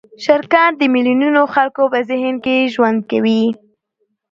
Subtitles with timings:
[0.25, 3.43] شرکت د میلیونونو خلکو په ذهن کې ژوند کوي.